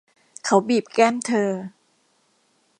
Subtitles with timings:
[0.45, 1.51] เขาบีบแก้มเธอ